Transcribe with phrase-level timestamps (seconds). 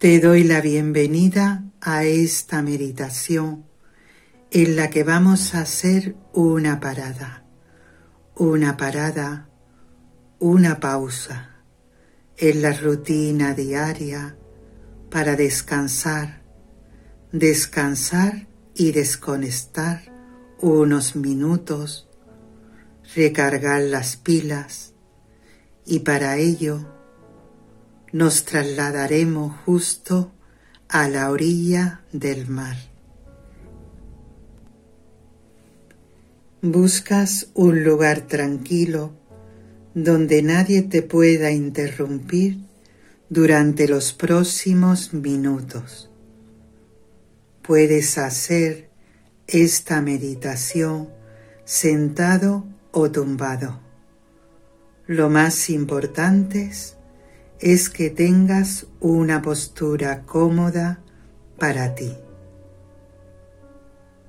[0.00, 3.66] Te doy la bienvenida a esta meditación
[4.50, 7.44] en la que vamos a hacer una parada,
[8.34, 9.50] una parada,
[10.38, 11.50] una pausa
[12.38, 14.38] en la rutina diaria
[15.10, 16.44] para descansar,
[17.30, 20.00] descansar y desconectar
[20.62, 22.08] unos minutos,
[23.14, 24.94] recargar las pilas
[25.84, 26.99] y para ello
[28.12, 30.32] nos trasladaremos justo
[30.88, 32.76] a la orilla del mar.
[36.62, 39.12] Buscas un lugar tranquilo
[39.94, 42.58] donde nadie te pueda interrumpir
[43.28, 46.10] durante los próximos minutos.
[47.62, 48.90] Puedes hacer
[49.46, 51.08] esta meditación
[51.64, 53.80] sentado o tumbado.
[55.06, 56.96] Lo más importante es
[57.60, 61.00] es que tengas una postura cómoda
[61.58, 62.16] para ti.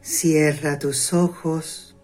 [0.00, 1.96] Cierra tus ojos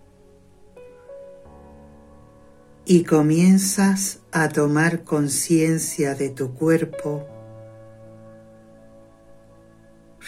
[2.85, 7.25] y comienzas a tomar conciencia de tu cuerpo.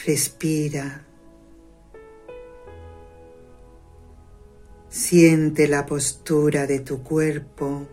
[0.06, 1.05] Respira.
[4.89, 7.89] Siente la postura de tu cuerpo.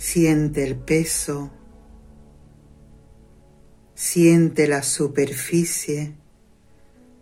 [0.00, 1.50] Siente el peso,
[3.94, 6.14] siente la superficie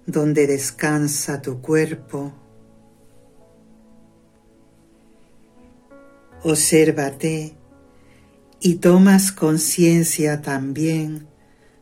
[0.06, 2.32] donde descansa tu cuerpo.
[6.44, 7.56] Obsérvate
[8.60, 11.26] y tomas conciencia también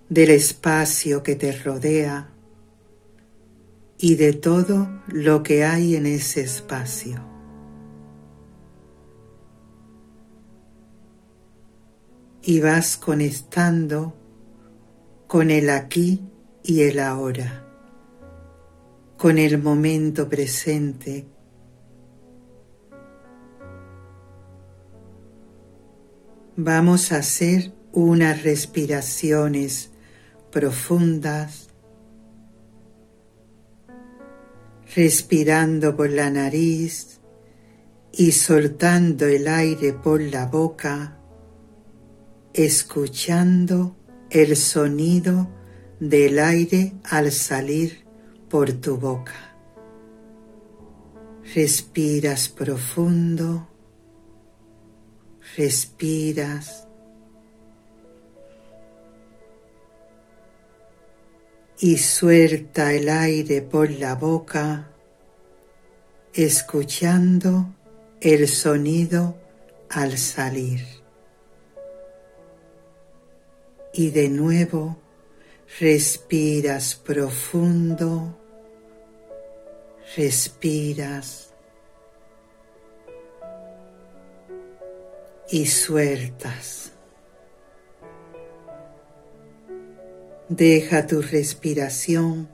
[0.08, 2.32] del espacio que te rodea
[3.98, 7.35] y de todo lo que hay en ese espacio.
[12.48, 14.14] Y vas conectando
[15.26, 16.22] con el aquí
[16.62, 17.66] y el ahora,
[19.18, 21.26] con el momento presente.
[26.54, 29.90] Vamos a hacer unas respiraciones
[30.52, 31.68] profundas,
[34.94, 37.18] respirando por la nariz
[38.12, 41.16] y soltando el aire por la boca
[42.56, 43.94] escuchando
[44.30, 45.46] el sonido
[46.00, 48.06] del aire al salir
[48.48, 49.54] por tu boca.
[51.54, 53.68] Respiras profundo,
[55.54, 56.88] respiras
[61.78, 64.92] y suelta el aire por la boca,
[66.32, 67.74] escuchando
[68.22, 69.36] el sonido
[69.90, 71.05] al salir
[73.96, 74.98] y de nuevo
[75.80, 78.38] respiras profundo,
[80.16, 81.54] respiras
[85.50, 86.92] y sueltas.
[90.50, 92.48] Deja tu respiración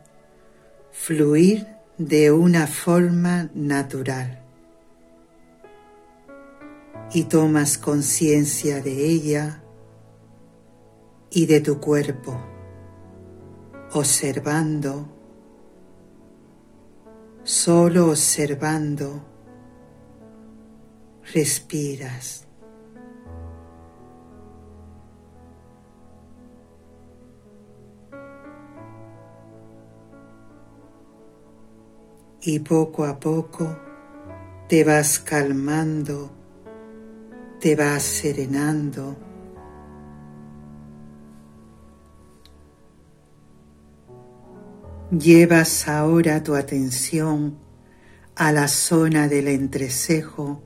[0.92, 1.66] fluir
[1.98, 4.38] de una forma natural
[7.12, 9.61] y tomas conciencia de ella
[11.34, 12.38] y de tu cuerpo,
[13.94, 15.08] observando,
[17.42, 19.24] solo observando,
[21.32, 22.46] respiras.
[32.42, 33.74] Y poco a poco
[34.68, 36.30] te vas calmando,
[37.58, 39.31] te vas serenando
[45.18, 47.58] Llevas ahora tu atención
[48.34, 50.62] a la zona del entrecejo,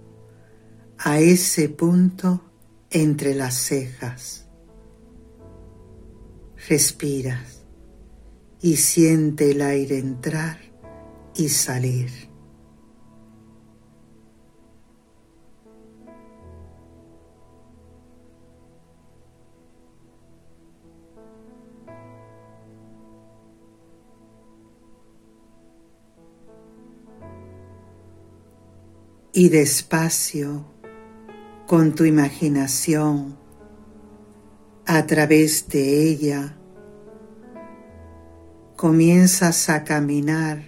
[0.99, 2.45] a ese punto
[2.89, 4.47] entre las cejas.
[6.69, 7.65] Respiras
[8.61, 10.59] y siente el aire entrar
[11.35, 12.36] y salir.
[29.37, 30.65] Y despacio
[31.67, 33.37] con tu imaginación
[34.87, 36.57] a través de ella
[38.77, 40.63] comienzas a caminar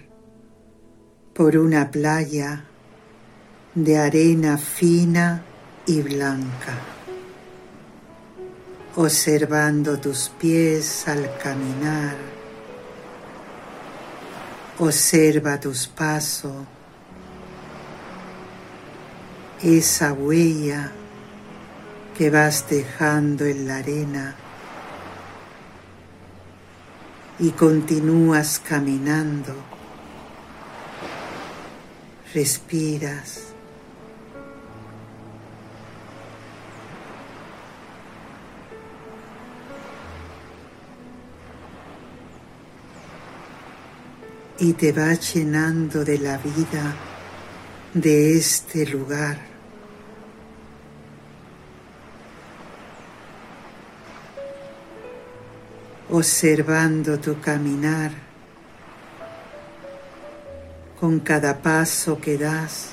[1.33, 2.65] por una playa
[3.73, 5.43] de arena fina
[5.87, 6.77] y blanca.
[8.97, 12.17] observando tus pies al caminar.
[14.77, 16.67] Observa tus pasos,
[19.61, 20.91] esa huella
[22.17, 24.35] que vas dejando en la arena
[27.39, 29.53] y continúas caminando.
[32.33, 33.45] Respiras.
[44.61, 47.08] y te vas llenando de la vida
[47.93, 49.49] de este lugar.
[56.11, 58.11] observando tu caminar
[60.99, 62.89] con cada paso que das,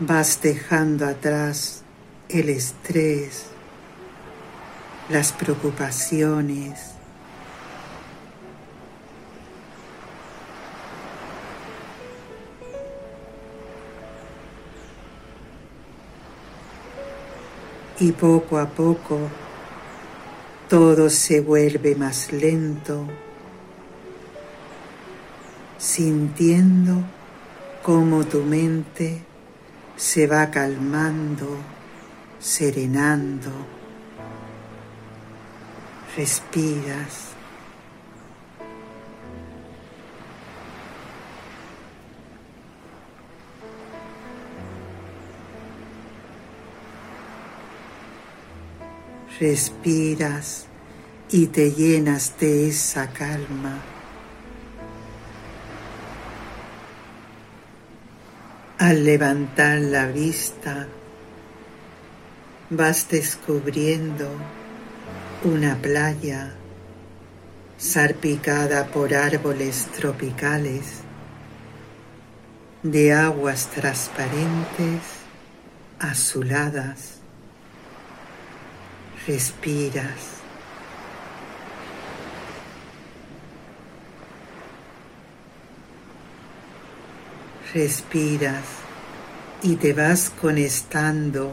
[0.00, 1.82] vas dejando atrás
[2.28, 3.46] el estrés,
[5.08, 6.95] las preocupaciones,
[18.00, 19.18] y poco a poco
[20.68, 23.06] todo se vuelve más lento,
[25.78, 27.04] sintiendo
[27.82, 29.22] cómo tu mente
[29.96, 31.46] se va calmando,
[32.40, 33.50] serenando.
[36.16, 37.35] Respiras.
[49.38, 50.66] Respiras
[51.30, 53.82] y te llenas de esa calma.
[58.78, 60.86] Al levantar la vista,
[62.70, 64.28] vas descubriendo
[65.44, 66.54] una playa
[67.78, 71.00] salpicada por árboles tropicales
[72.82, 75.02] de aguas transparentes,
[75.98, 77.15] azuladas,
[79.26, 80.36] respiras.
[87.74, 88.64] Respiras
[89.62, 91.52] y te vas conectando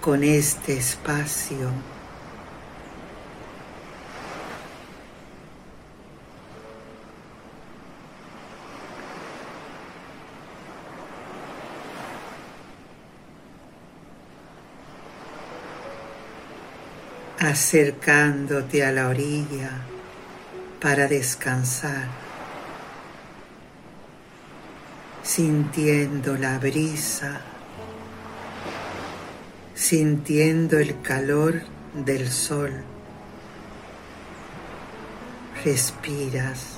[0.00, 1.70] con este espacio.
[17.50, 19.70] Acercándote a la orilla
[20.80, 22.06] para descansar,
[25.24, 27.40] sintiendo la brisa,
[29.74, 31.62] sintiendo el calor
[31.92, 32.84] del sol.
[35.64, 36.76] Respiras.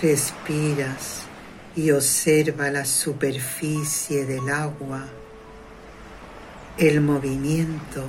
[0.00, 1.29] Respiras
[1.76, 5.06] y observa la superficie del agua,
[6.76, 8.04] el movimiento,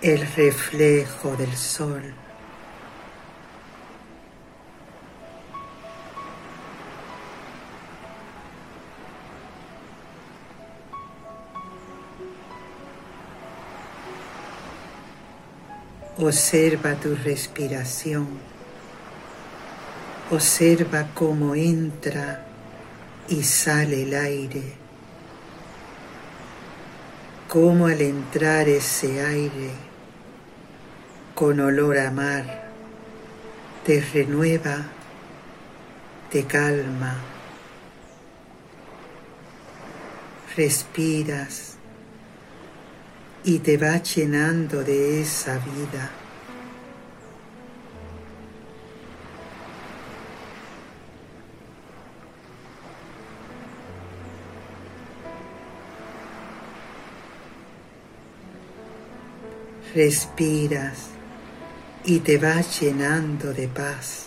[0.00, 2.14] el reflejo del sol.
[16.20, 18.57] Observa tu respiración.
[20.30, 22.44] Observa cómo entra
[23.28, 24.74] y sale el aire,
[27.48, 29.70] cómo al entrar ese aire
[31.34, 32.68] con olor a mar
[33.86, 34.88] te renueva,
[36.30, 37.16] te calma,
[40.54, 41.76] respiras
[43.44, 46.17] y te va llenando de esa vida.
[59.94, 61.08] Respiras
[62.04, 64.24] y te vas llenando de paz.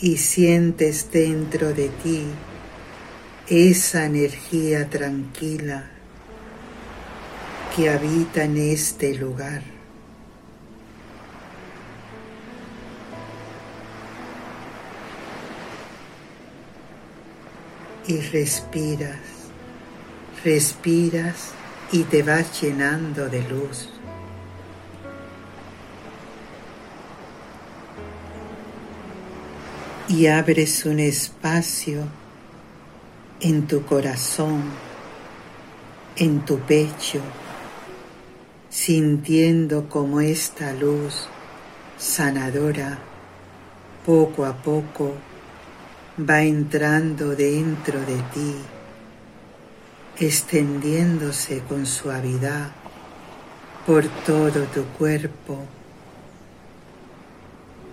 [0.00, 2.24] Y sientes dentro de ti
[3.48, 5.90] esa energía tranquila
[7.74, 9.77] que habita en este lugar.
[18.08, 19.18] Y respiras,
[20.42, 21.50] respiras
[21.92, 23.90] y te vas llenando de luz.
[30.08, 32.04] Y abres un espacio
[33.40, 34.62] en tu corazón,
[36.16, 37.20] en tu pecho,
[38.70, 41.28] sintiendo como esta luz
[41.98, 42.98] sanadora
[44.06, 45.12] poco a poco
[46.18, 48.56] va entrando dentro de ti
[50.20, 52.72] extendiéndose con suavidad
[53.86, 55.64] por todo tu cuerpo,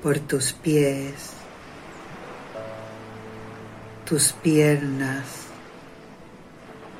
[0.01, 1.33] por tus pies,
[4.05, 5.23] tus piernas,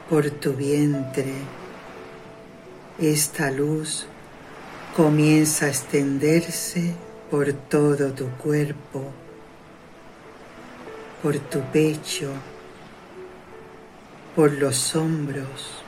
[0.08, 1.34] por tu vientre.
[3.00, 4.05] Esta luz
[4.96, 6.94] comienza a extenderse
[7.32, 9.12] por todo tu cuerpo,
[11.25, 12.29] por tu pecho,
[14.36, 15.84] por los hombros,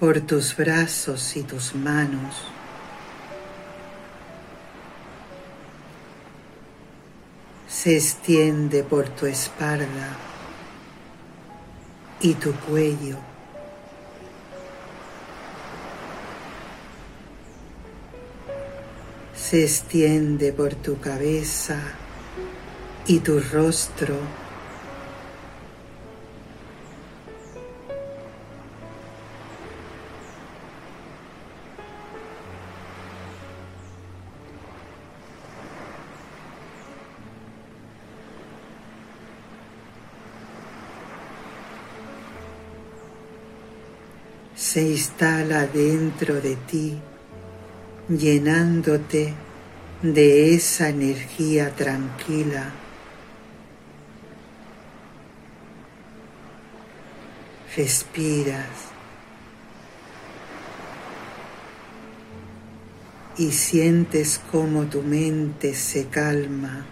[0.00, 2.34] por tus brazos y tus manos.
[7.68, 10.16] Se extiende por tu espalda
[12.20, 13.18] y tu cuello.
[19.32, 21.78] Se extiende por tu cabeza
[23.06, 24.16] y tu rostro
[44.72, 46.98] se instala dentro de ti,
[48.08, 49.34] llenándote
[50.02, 52.81] de esa energía tranquila.
[57.74, 58.92] Respiras
[63.38, 66.84] y sientes como tu mente se calma.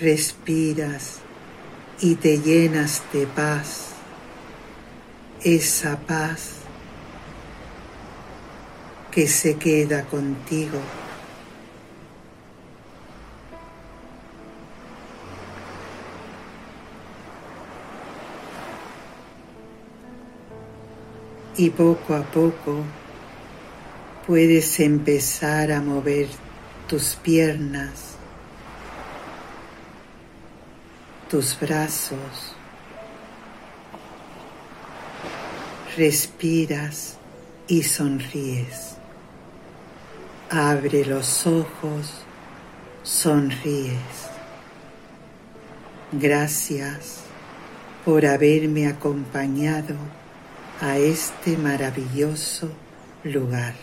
[0.00, 1.18] Respiras
[2.00, 3.90] y te llenas de paz,
[5.42, 6.54] esa paz
[9.10, 10.78] que se queda contigo.
[21.56, 22.82] Y poco a poco
[24.26, 26.26] puedes empezar a mover
[26.88, 28.13] tus piernas
[31.28, 32.54] tus brazos.
[35.96, 37.16] Respiras
[37.68, 38.96] y sonríes.
[40.50, 42.24] Abre los ojos,
[43.02, 43.94] sonríes.
[46.12, 47.20] Gracias
[48.04, 49.96] por haberme acompañado
[50.80, 52.70] a este maravilloso
[53.24, 53.74] lugar.